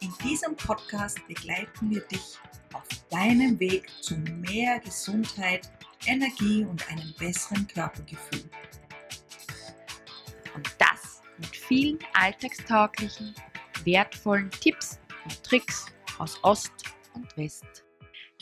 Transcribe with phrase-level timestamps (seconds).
[0.00, 2.38] In diesem Podcast begleiten wir dich
[2.74, 5.70] auf deinem Weg zu mehr Gesundheit,
[6.06, 8.44] Energie und einem besseren Körpergefühl.
[10.54, 13.34] Und das mit vielen alltagstauglichen,
[13.84, 15.86] wertvollen Tipps und Tricks
[16.18, 16.72] aus Ost
[17.14, 17.84] und West.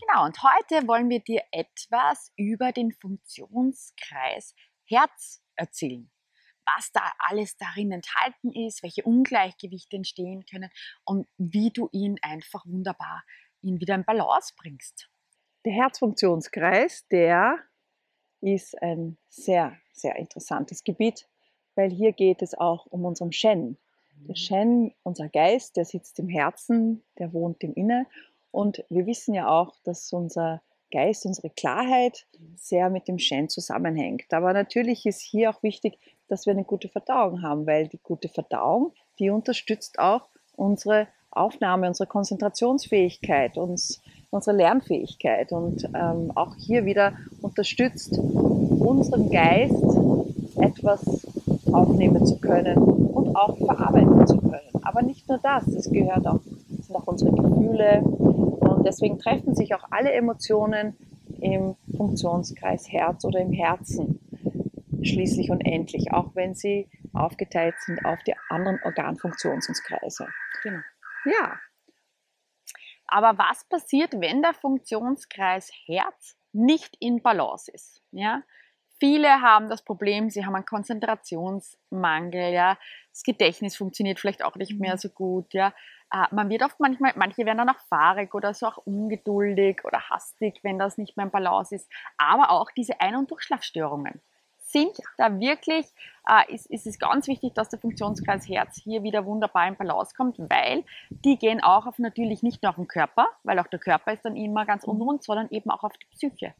[0.00, 4.54] Genau, und heute wollen wir dir etwas über den Funktionskreis
[4.86, 6.10] Herz erzählen
[6.66, 10.70] was da alles darin enthalten ist, welche Ungleichgewichte entstehen können
[11.04, 13.22] und wie du ihn einfach wunderbar
[13.62, 15.08] in wieder in Balance bringst.
[15.64, 17.58] Der Herzfunktionskreis, der
[18.40, 21.26] ist ein sehr, sehr interessantes Gebiet,
[21.74, 23.78] weil hier geht es auch um unseren Shen.
[24.20, 24.36] Der mhm.
[24.36, 28.06] Shen, unser Geist, der sitzt im Herzen, der wohnt im Inne.
[28.50, 30.62] Und wir wissen ja auch, dass unser
[30.94, 34.32] Geist, unsere Klarheit sehr mit dem Shen zusammenhängt.
[34.32, 38.28] Aber natürlich ist hier auch wichtig, dass wir eine gute Verdauung haben, weil die gute
[38.28, 44.00] Verdauung, die unterstützt auch unsere Aufnahme, unsere Konzentrationsfähigkeit, uns,
[44.30, 49.82] unsere Lernfähigkeit und ähm, auch hier wieder unterstützt unseren Geist
[50.56, 51.26] etwas
[51.72, 54.60] aufnehmen zu können und auch verarbeiten zu können.
[54.82, 56.40] Aber nicht nur das, es gehört auch,
[56.80, 58.02] sind auch unsere Gefühle
[58.84, 60.96] deswegen treffen sich auch alle Emotionen
[61.40, 64.20] im Funktionskreis Herz oder im Herzen
[65.02, 70.26] schließlich und endlich, auch wenn sie aufgeteilt sind auf die anderen Organfunktionskreise.
[70.62, 70.80] Genau.
[71.26, 71.58] Ja.
[73.06, 78.02] Aber was passiert, wenn der Funktionskreis Herz nicht in Balance ist?
[78.10, 78.42] Ja?
[78.98, 82.78] Viele haben das Problem, sie haben einen Konzentrationsmangel, ja.
[83.10, 85.74] Das Gedächtnis funktioniert vielleicht auch nicht mehr so gut, ja.
[86.14, 90.10] Äh, man wird oft manchmal, manche werden dann auch fahrig oder so auch ungeduldig oder
[90.10, 91.90] hastig, wenn das nicht mehr in Balance ist.
[92.16, 94.20] Aber auch diese Ein- und Durchschlafstörungen
[94.58, 95.86] sind da wirklich,
[96.28, 100.14] äh, ist, ist es ganz wichtig, dass der Funktionskreis Herz hier wieder wunderbar in Balance
[100.16, 103.80] kommt, weil die gehen auch auf natürlich nicht nur auf den Körper, weil auch der
[103.80, 104.94] Körper ist dann immer ganz mhm.
[104.94, 106.54] unrund, sondern eben auch auf die Psyche.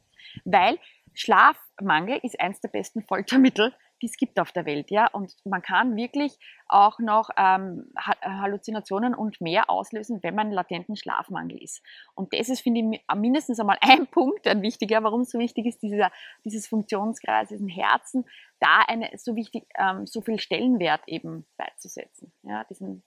[0.45, 0.79] Weil
[1.13, 3.73] Schlafmangel ist eins der besten Foltermittel,
[4.05, 5.07] die es gibt auf der Welt, ja.
[5.07, 6.39] Und man kann wirklich
[6.69, 11.83] auch noch ähm, Halluzinationen und mehr auslösen, wenn man latenten Schlafmangel ist.
[12.15, 15.65] Und das ist, finde ich, mindestens einmal ein Punkt, ein wichtiger, warum es so wichtig
[15.65, 16.13] ist, dieser,
[16.45, 18.27] dieses Funktionskreis, diesen Herzen,
[18.61, 23.03] da eine so wichtig, ähm, so viel Stellenwert eben beizusetzen, ja, diesen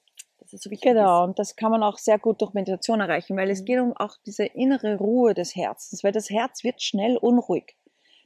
[0.46, 1.28] so genau, ist.
[1.28, 3.66] und das kann man auch sehr gut durch Meditation erreichen, weil es mhm.
[3.66, 7.76] geht um auch diese innere Ruhe des Herzens, weil das Herz wird schnell unruhig.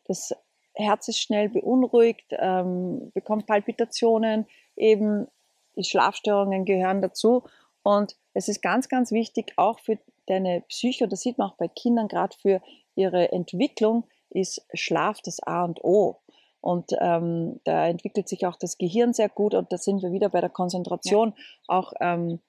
[0.05, 0.35] Das
[0.73, 5.27] Herz ist schnell beunruhigt, ähm, bekommt Palpitationen, eben
[5.75, 7.43] die Schlafstörungen gehören dazu.
[7.83, 11.67] Und es ist ganz, ganz wichtig, auch für deine Psyche, das sieht man auch bei
[11.67, 12.61] Kindern, gerade für
[12.95, 16.21] ihre Entwicklung, ist Schlaf das A und O.
[16.61, 20.29] Und ähm, da entwickelt sich auch das Gehirn sehr gut und da sind wir wieder
[20.29, 21.33] bei der Konzentration.
[21.35, 21.43] Ja.
[21.67, 22.39] Auch ähm,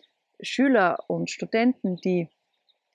[0.40, 2.28] Schüler und Studenten, die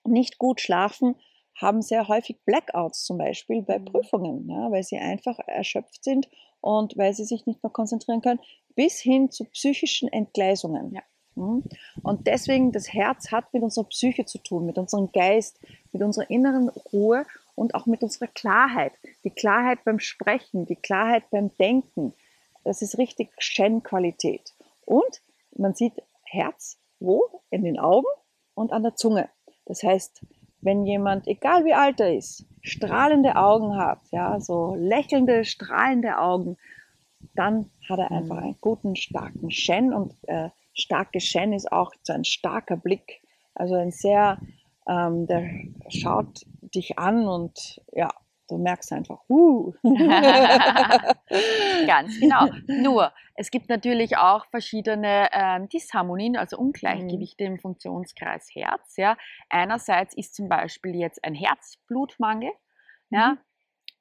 [0.04, 1.16] nicht gut schlafen,
[1.60, 3.84] haben sehr häufig Blackouts zum Beispiel bei mhm.
[3.86, 6.28] Prüfungen, ja, weil sie einfach erschöpft sind
[6.60, 8.40] und weil sie sich nicht mehr konzentrieren können,
[8.74, 10.94] bis hin zu psychischen Entgleisungen.
[10.94, 11.02] Ja.
[11.34, 11.64] Mhm.
[12.02, 15.58] Und deswegen, das Herz hat mit unserer Psyche zu tun, mit unserem Geist,
[15.92, 18.92] mit unserer inneren Ruhe und auch mit unserer Klarheit.
[19.24, 22.14] Die Klarheit beim Sprechen, die Klarheit beim Denken.
[22.64, 24.54] Das ist richtig Shen-Qualität.
[24.84, 25.22] Und
[25.56, 25.94] man sieht
[26.24, 27.42] Herz wo?
[27.50, 28.06] In den Augen
[28.54, 29.28] und an der Zunge.
[29.66, 30.22] Das heißt,
[30.60, 36.56] wenn jemand, egal wie alt er ist, strahlende Augen hat, ja, so lächelnde, strahlende Augen,
[37.34, 38.42] dann hat er einfach mhm.
[38.42, 43.20] einen guten, starken Shen und äh, starke Shen ist auch so ein starker Blick,
[43.54, 44.38] also ein sehr,
[44.88, 45.48] ähm, der
[45.88, 48.10] schaut dich an und ja,
[48.48, 49.74] Du merkst einfach, uh.
[51.86, 52.48] Ganz genau.
[52.66, 57.52] Nur, es gibt natürlich auch verschiedene ähm, Disharmonien, also Ungleichgewichte mhm.
[57.52, 58.96] im Funktionskreis Herz.
[58.96, 59.18] Ja.
[59.50, 62.52] Einerseits ist zum Beispiel jetzt ein Herzblutmangel.
[63.10, 63.32] Ja.
[63.32, 63.38] Mhm.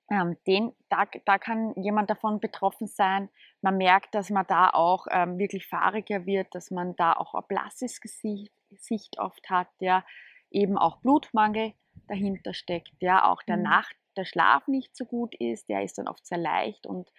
[0.09, 3.27] Ähm, den, da, da kann jemand davon betroffen sein.
[3.61, 7.43] Man merkt, dass man da auch ähm, wirklich fahriger wird, dass man da auch ein
[7.49, 10.05] blasses Gesicht, Gesicht oft hat, ja.
[10.49, 11.73] Eben auch Blutmangel
[12.07, 13.63] dahinter steckt, ja, auch der mhm.
[13.63, 17.11] Nacht der Schlaf nicht so gut ist, der ist dann oft sehr leicht und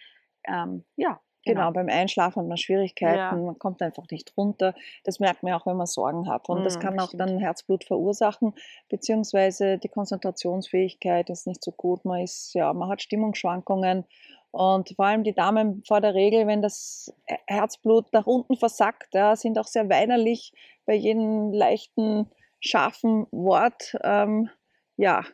[0.46, 1.72] ähm, ja, Genau, Genau.
[1.72, 3.46] beim Einschlafen hat man Schwierigkeiten, Ja.
[3.46, 4.74] man kommt einfach nicht runter.
[5.04, 6.50] Das merkt man auch, wenn man Sorgen hat.
[6.50, 7.16] Und das Mm, kann auch stimmt.
[7.16, 8.52] dann Herzblut verursachen,
[8.90, 12.04] beziehungsweise die Konzentrationsfähigkeit ist nicht so gut.
[12.04, 14.04] Man ist, ja, man hat Stimmungsschwankungen.
[14.50, 17.14] Und vor allem die Damen vor der Regel, wenn das
[17.46, 20.52] Herzblut nach unten versackt, ja, sind auch sehr weinerlich
[20.84, 22.28] bei jedem leichten,
[22.60, 23.96] scharfen Wort.
[24.02, 24.50] Ähm,
[24.96, 25.24] ja,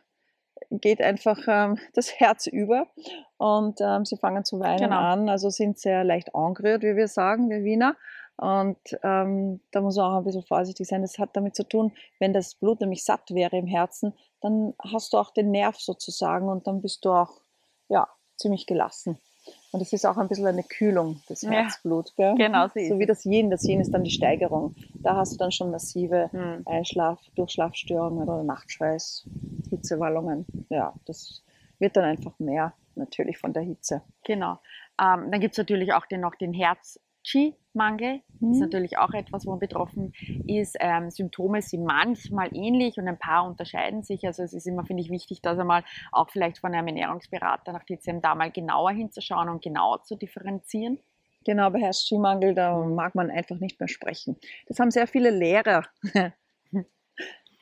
[0.71, 2.87] geht einfach ähm, das Herz über
[3.37, 4.97] und ähm, sie fangen zu weinen Genau.
[4.99, 7.95] an, also sind sehr leicht angerührt, wie wir sagen, wir Wiener.
[8.37, 11.01] Und ähm, da muss man auch ein bisschen vorsichtig sein.
[11.01, 15.13] Das hat damit zu tun, wenn das Blut nämlich satt wäre im Herzen, dann hast
[15.13, 17.31] du auch den Nerv sozusagen und dann bist du auch
[17.87, 19.17] ja, ziemlich gelassen.
[19.71, 21.51] Und es ist auch ein bisschen eine Kühlung des Ja.
[21.51, 22.13] Herzblut.
[22.17, 22.35] Gell?
[22.35, 23.49] Genau so wie das Yin.
[23.51, 24.73] Das Yin ist dann die Steigerung.
[25.03, 26.63] Da hast du dann schon massive Hm.
[26.65, 29.27] Einschlaf, Durchschlafstörungen oder Nachtschweiß,
[29.75, 30.45] Hitzewallungen.
[30.69, 31.43] Ja, das
[31.79, 34.01] wird dann einfach mehr natürlich von der Hitze.
[34.23, 34.59] Genau.
[35.01, 38.21] Ähm, dann gibt es natürlich auch den, noch den Herz-Qi-Mangel.
[38.39, 38.59] Das ist Mhm.
[38.61, 40.13] natürlich auch etwas, wo man betroffen
[40.47, 40.75] ist.
[40.79, 44.25] Ähm, Symptome sind manchmal ähnlich und ein paar unterscheiden sich.
[44.25, 47.83] Also es ist immer, finde ich, wichtig, dass einmal auch vielleicht von einem Ernährungsberater nach
[47.83, 50.99] TCM da mal genauer hinzuschauen und genau zu differenzieren.
[51.45, 54.37] Genau, bei Herz-Qi-Mangel, da mag man einfach nicht mehr sprechen.
[54.67, 55.83] Das haben sehr viele Lehrer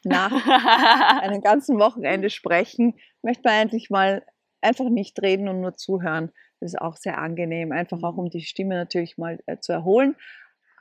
[0.06, 0.32] nach
[1.22, 4.26] einem ganzen Wochenende sprechen, möchte man eigentlich mal
[4.62, 6.32] einfach nicht reden und nur zuhören.
[6.60, 10.16] Das ist auch sehr angenehm, einfach auch um die Stimme natürlich mal äh, zu erholen.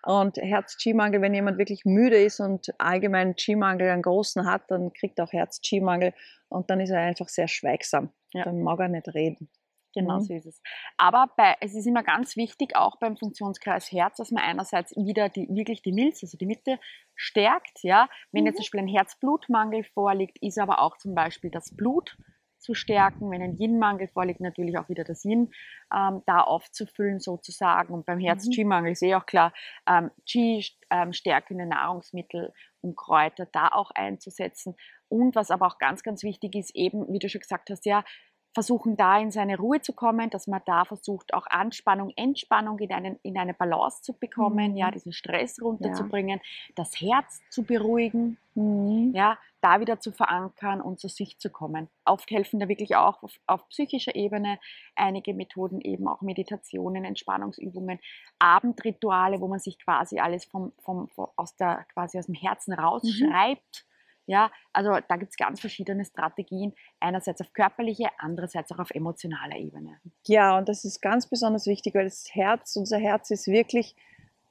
[0.05, 5.19] Und Herz-Qi-Mangel, wenn jemand wirklich müde ist und allgemein Qi-Mangel einen großen hat, dann kriegt
[5.19, 6.13] er auch Herz-Qi-Mangel
[6.49, 8.11] und dann ist er einfach sehr schweigsam.
[8.33, 8.45] Ja.
[8.45, 9.49] Dann mag er nicht reden.
[9.95, 10.21] Genau Mhm.
[10.21, 10.63] so ist es.
[10.97, 15.29] Aber bei, es ist immer ganz wichtig, auch beim Funktionskreis Herz, dass man einerseits wieder
[15.29, 16.79] die, wirklich die Milz, also die Mitte,
[17.15, 17.83] stärkt.
[17.83, 18.09] Ja?
[18.33, 18.57] Wenn jetzt Mhm.
[18.57, 22.17] zum Beispiel ein Herzblutmangel vorliegt, ist aber auch zum Beispiel das Blut
[22.59, 23.29] zu stärken.
[23.31, 25.51] Wenn ein Yin-Mangel vorliegt, natürlich auch wieder das Yin
[25.93, 27.93] ähm, da aufzufüllen sozusagen.
[27.93, 29.53] Und beim Herz-Qi-Mangel ist eh auch klar,
[29.89, 34.77] ähm, Qi ähm, stärkende Nahrungsmittel und Kräuter da auch einzusetzen.
[35.09, 38.05] Und was aber auch ganz, ganz wichtig ist, eben, wie du schon gesagt hast, ja,
[38.55, 42.93] versuchen da in seine Ruhe zu kommen, dass man da versucht, auch Anspannung, Entspannung in,
[42.93, 44.77] einen, in eine Balance zu bekommen, Mhm.
[44.77, 46.41] ja, diesen Stress runterzubringen,
[46.75, 49.13] das Herz zu beruhigen, Mhm.
[49.15, 51.89] ja, da wieder zu verankern und zu sich zu kommen.
[52.05, 54.59] Oft helfen da wirklich auch auf, auf psychischer Ebene
[54.97, 57.99] einige Methoden, eben auch Meditationen, Entspannungsübungen,
[58.39, 62.75] Abendrituale, wo man sich quasi alles vom, vom, vom, aus, der, quasi aus dem Herzen
[62.75, 63.87] rausschreibt.
[64.27, 69.57] Ja, also da gibt es ganz verschiedene Strategien, einerseits auf körperlicher, andererseits auch auf emotionaler
[69.57, 70.01] Ebene.
[70.27, 73.97] Ja, und das ist ganz besonders wichtig, weil das Herz, unser Herz ist wirklich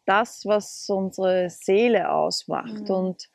[0.05, 2.89] das, was unsere Seele ausmacht.
[2.89, 2.95] Mhm.
[2.95, 3.29] Und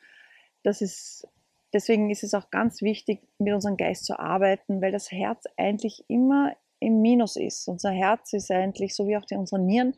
[0.63, 1.27] das ist,
[1.73, 6.03] deswegen ist es auch ganz wichtig, mit unserem Geist zu arbeiten, weil das Herz eigentlich
[6.07, 7.67] immer im Minus ist.
[7.67, 9.95] Unser Herz ist eigentlich, so wie auch die, unsere Nieren,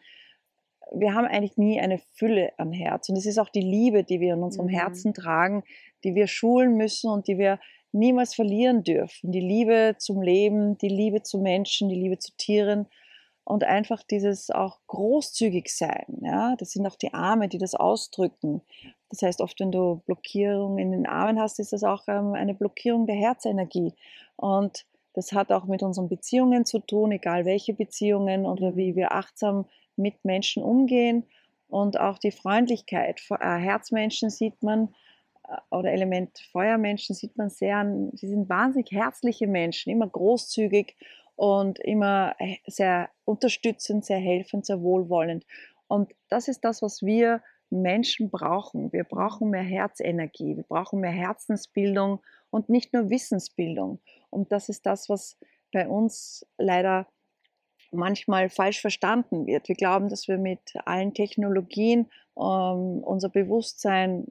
[0.91, 3.09] wir haben eigentlich nie eine Fülle an Herz.
[3.09, 4.71] Und es ist auch die Liebe, die wir in unserem Mhm.
[4.71, 5.63] Herzen tragen,
[6.03, 7.59] die wir schulen müssen und die wir
[7.91, 9.31] niemals verlieren dürfen.
[9.31, 12.87] Die Liebe zum Leben, die Liebe zu Menschen, die Liebe zu Tieren
[13.43, 16.05] und einfach dieses auch großzügig sein.
[16.21, 16.55] Ja?
[16.57, 18.61] Das sind auch die Arme, die das ausdrücken.
[19.09, 22.53] Das heißt, oft, wenn du Blockierung in den Armen hast, ist das auch ähm, eine
[22.53, 23.93] Blockierung der Herzenergie.
[24.35, 29.13] Und das hat auch mit unseren Beziehungen zu tun, egal welche Beziehungen oder wie wir
[29.13, 31.25] achtsam mit Menschen umgehen
[31.67, 33.19] und auch die Freundlichkeit.
[33.31, 34.93] Äh, Herzmenschen sieht man
[35.71, 40.95] oder Element Feuermenschen sieht man sehr, an- sie sind wahnsinnig herzliche Menschen, immer großzügig
[41.35, 45.45] und immer äh, sehr unterstützend, sehr helfend, sehr wohlwollend.
[45.87, 48.91] Und das ist das, was wir Menschen brauchen.
[48.91, 53.99] Wir brauchen mehr Herzenergie, wir brauchen mehr Herzensbildung und nicht nur Wissensbildung.
[54.29, 55.37] Und das ist das, was
[55.71, 57.07] bei uns leider
[57.91, 59.67] manchmal falsch verstanden wird.
[59.67, 64.27] Wir glauben, dass wir mit allen Technologien ähm, unser Bewusstsein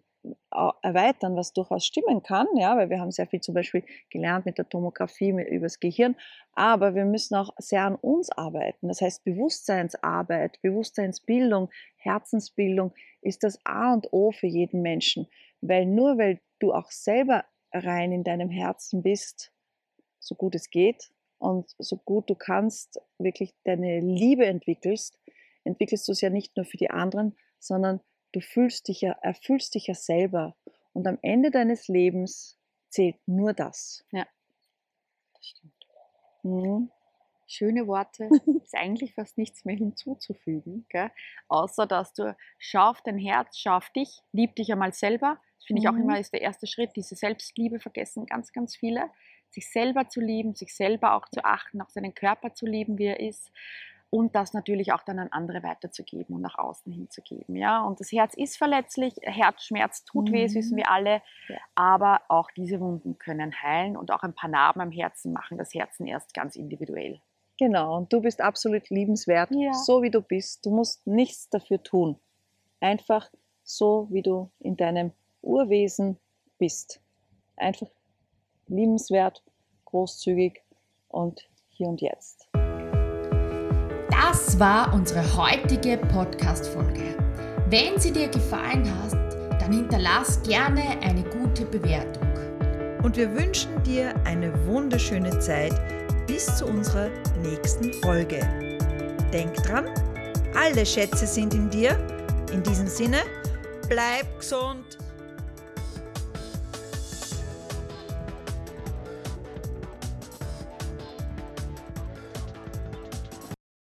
[0.82, 4.58] erweitern, was durchaus stimmen kann, ja, weil wir haben sehr viel zum Beispiel gelernt mit
[4.58, 6.16] der Tomographie, mit, übers Gehirn,
[6.52, 8.88] aber wir müssen auch sehr an uns arbeiten.
[8.88, 15.28] Das heißt, Bewusstseinsarbeit, Bewusstseinsbildung, Herzensbildung ist das A und O für jeden Menschen,
[15.60, 19.52] weil nur weil du auch selber rein in deinem Herzen bist,
[20.18, 25.18] so gut es geht und so gut du kannst, wirklich deine Liebe entwickelst,
[25.64, 28.00] entwickelst du es ja nicht nur für die anderen, sondern
[28.32, 30.56] du fühlst dich ja, erfüllst dich ja selber.
[30.92, 32.58] Und am Ende deines Lebens
[32.90, 34.06] zählt nur das.
[35.34, 35.86] Das stimmt.
[36.42, 36.90] Mhm.
[37.46, 38.30] Schöne Worte,
[38.62, 41.10] ist eigentlich fast nichts mehr hinzuzufügen, gell?
[41.48, 45.40] außer dass du schau auf dein Herz, schau auf dich, lieb dich einmal selber.
[45.56, 45.98] Das finde ich auch Mhm.
[45.98, 46.92] immer ist der erste Schritt.
[46.96, 49.10] Diese Selbstliebe vergessen ganz, ganz viele.
[49.50, 53.06] Sich selber zu lieben, sich selber auch zu achten, auch seinen Körper zu lieben, wie
[53.06, 53.50] er ist.
[54.10, 57.56] Und das natürlich auch dann an andere weiterzugeben und nach außen hinzugeben.
[57.56, 57.82] Ja?
[57.84, 60.78] Und das Herz ist verletzlich, Herzschmerz tut weh, das wissen Mhm.
[60.78, 61.56] wir alle, Ja.
[61.74, 65.74] aber auch diese Wunden können heilen und auch ein paar Narben am Herzen machen das
[65.74, 67.20] Herzen erst ganz individuell.
[67.58, 69.72] Genau, und du bist absolut liebenswert, Ja.
[69.74, 70.64] so wie du bist.
[70.64, 72.18] Du musst nichts dafür tun.
[72.80, 73.28] Einfach
[73.64, 75.12] so, wie du in deinem
[75.42, 76.18] Urwesen
[76.56, 77.00] bist.
[77.56, 77.88] Einfach
[78.68, 79.42] liebenswert,
[79.86, 80.62] großzügig
[81.08, 82.47] und hier und jetzt.
[84.30, 87.16] Das war unsere heutige Podcast-Folge.
[87.70, 89.14] Wenn sie dir gefallen hat,
[89.58, 92.28] dann hinterlass gerne eine gute Bewertung.
[93.02, 95.72] Und wir wünschen dir eine wunderschöne Zeit
[96.26, 97.08] bis zu unserer
[97.42, 98.40] nächsten Folge.
[99.32, 99.86] Denk dran,
[100.54, 101.96] alle Schätze sind in dir.
[102.52, 103.22] In diesem Sinne,
[103.88, 104.98] bleib gesund